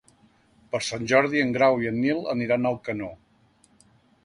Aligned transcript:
Per 0.75 0.79
Sant 0.85 1.05
Jordi 1.11 1.43
en 1.43 1.51
Grau 1.59 1.79
i 1.85 1.91
en 1.91 2.01
Nil 2.07 2.25
aniran 2.37 2.65
a 2.69 2.73
Alcanó. 2.77 3.13